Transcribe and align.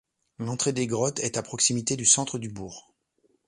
L'entrée 0.39 0.73
des 0.73 0.87
grottes 0.87 1.19
est 1.19 1.37
à 1.37 1.43
proximité 1.43 1.95
du 1.95 2.07
centre 2.07 2.39
du 2.39 2.49
bourg. 2.49 2.91